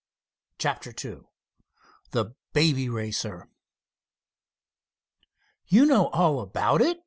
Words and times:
CHAPTER 0.57 0.95
II 1.05 1.27
The 2.09 2.33
"BABY 2.53 2.89
RACER" 2.89 3.49
"You 5.67 5.85
know 5.85 6.07
all 6.07 6.39
about 6.39 6.81
it?" 6.81 6.97